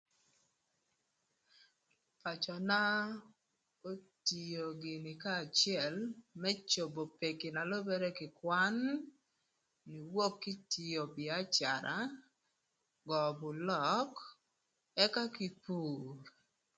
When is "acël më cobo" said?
5.49-7.01